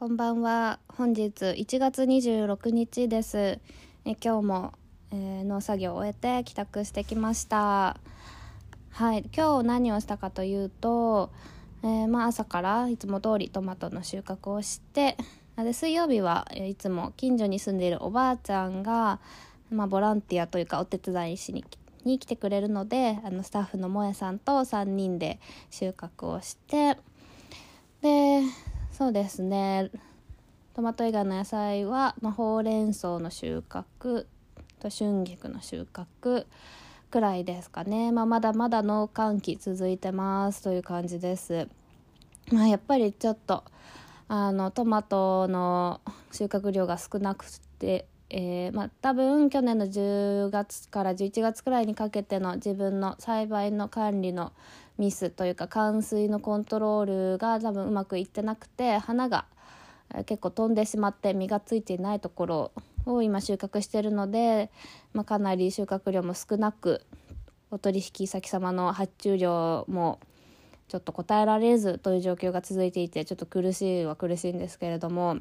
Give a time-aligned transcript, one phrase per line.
[0.00, 0.78] こんばんは。
[0.88, 3.36] 本日1月26日です。
[4.06, 4.72] え今日も、
[5.12, 7.98] えー、農作業を終えて帰宅してきました。
[8.92, 11.30] はい、今日何をしたかというと、
[11.82, 15.18] えー、まあ、朝からいつも通りトマトの収穫をして
[15.58, 19.20] で水曜日はいつも近所に住んでいるおばあちゃんが、
[19.70, 21.62] まあ、ボランティアというかお手伝いしに
[22.06, 25.38] に来てくれるのであのスタッフのもえさんと3人で
[25.70, 26.96] 収穫をして
[28.00, 28.40] で
[29.00, 29.90] そうですね
[30.74, 34.26] トマト以外の野菜は、まあ、ほうれん草の収穫
[34.78, 36.44] と春菊の収穫
[37.10, 41.66] くらいですかね、まあ、まだまだ農閑期続いてますという感じです。
[42.52, 43.64] まあ、やっぱりちょっと
[44.28, 47.46] あのトマトの収穫量が少なく
[47.78, 54.52] て、えー、まあ、多分去年の10月から11月くらいにかけての自分の栽培の管理の
[54.98, 59.46] ミスというか冠水のコントロールが多分うまくいってなくて花が
[60.26, 62.72] 結構飛んでしまって実がついていないところ
[63.06, 64.70] を今収穫してるので、
[65.12, 67.02] まあ、かなり収穫量も少なく
[67.72, 70.20] お取引先様の発注量も
[70.86, 75.38] ちょっと答えられずという状況が続いていてちょっと苦しいは苦しいんですけれども。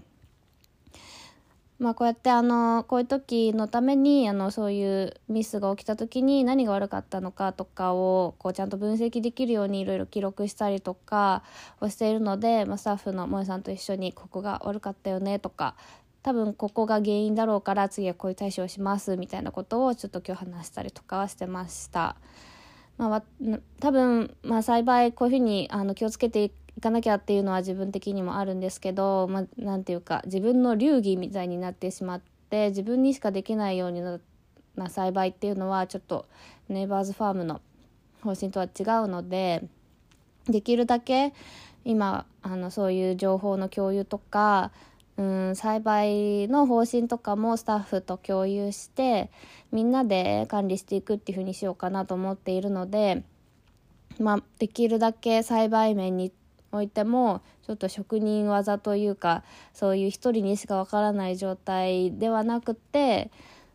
[1.79, 11.41] まあ、こうやってあのこういう時のためにあのそういうミスが起きた時に何が悪かったのかとかをこうちゃんと分析できるようにいろいろ記録したりとか
[11.79, 15.75] をしているので、まあ、スタッフの萌さんと一緒にここが悪かったよねとか
[16.21, 22.17] 多分ここが原因だろうから次はこういう対処をしますみたいなことをちょっと今日話したりとかはしてました。
[22.97, 23.23] まあ、
[23.79, 36.25] 多分、まあ、栽培こういうふうにあの気をつけて行かなきゃっていうのは自分的にもあるんですけど、まあ、ていうか自分の流儀みたいになってしまって自分にしかできないようにな栽培っていうのはちょっと
[36.69, 37.61] ネイバーズファームの
[38.21, 39.63] 方針とは違うので
[40.47, 41.33] できるだけ
[41.85, 44.71] 今あのそういう情報の共有とか
[45.17, 45.21] う
[45.51, 49.29] ん栽培の方針とかもスタッフと共有して
[49.71, 53.23] みんなで管理していくっていう風にしようかなと思っているので、
[54.17, 56.31] まあ、できるだけ栽培面に
[56.71, 59.43] おいてもちょっと職人技というか
[59.73, 63.31] そういう一人にしかわからない状態ではなくて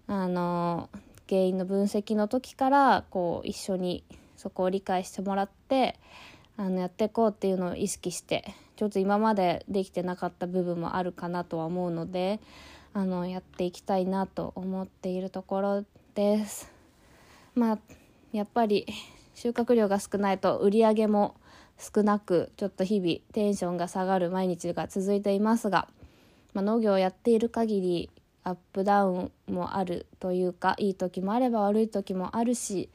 [0.06, 0.88] あの
[1.28, 4.04] 原因の分析の時からこう一緒に
[4.36, 5.98] そこを理解してもらって
[6.56, 12.40] あのやっていこうっていうのを意識してちょっと今までできてなかった部分もあるかなとは思うので
[12.92, 15.84] あのやっていきたいなと思っているところ
[16.14, 16.70] です。
[17.54, 17.78] まあ
[18.32, 18.86] やっぱり
[19.34, 21.34] 収穫量が少ないと売り上げも
[21.78, 25.88] 少なくちょっと日々テンションが下がる毎日が続いていますが、
[26.52, 28.10] まあ、農業をやっている限り
[28.44, 32.90] アップダウンもあるというかいい時もあれば悪い時もあるし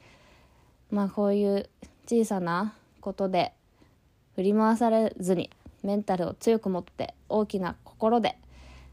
[0.90, 1.68] まあこういう
[2.06, 3.52] 小さなことで
[4.36, 5.50] 振り回されずに
[5.82, 8.36] メンタルを強く持って大きな心で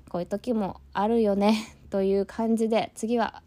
[0.09, 3.41] こういう時もあるよねという感じで次は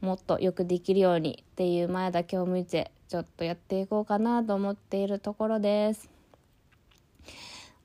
[0.00, 6.08] もっとよくできるようにっていう前だけを向いてちょっとやっていこうかなと思っているところです。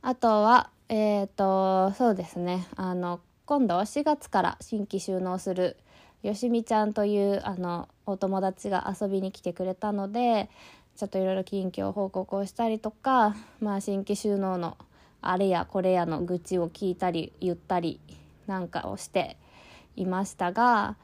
[0.01, 5.77] あとは、えっ、ー、と、そうですね、あの、今度は4月から新規収納する
[6.23, 10.49] よしみちゃんというあのお友達が遊びに来てくれたので
[10.95, 14.77] ちょっといろいろ近況報告をしたりとか、まあ、新規収納の
[15.21, 17.99] あれやこれやの愚痴を聞いたり言ったり
[18.47, 19.35] なんかをして
[19.97, 20.95] いましたが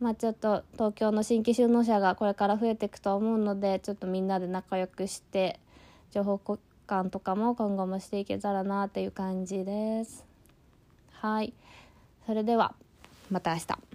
[0.00, 5.60] まあ、ちょっと東京の新規就農者がこれから増えていくと思うのでちょっとみんなで仲良くして
[6.10, 10.24] 情報交換とかも今後もしていけたらなという感じです。
[11.12, 11.52] はい
[12.26, 12.74] それでは
[13.30, 13.89] また明日。